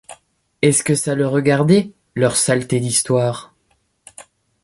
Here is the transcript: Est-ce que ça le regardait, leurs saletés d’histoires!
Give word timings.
Est-ce 0.63 0.83
que 0.83 0.95
ça 0.95 1.13
le 1.13 1.27
regardait, 1.27 1.91
leurs 2.15 2.35
saletés 2.35 2.79
d’histoires! 2.79 3.53